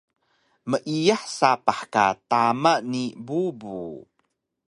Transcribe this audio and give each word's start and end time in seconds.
Meiyah 0.69 1.23
sapah 1.37 1.81
ka 1.93 2.05
tama 2.29 2.73
ni 2.91 3.03
bubu 3.25 3.79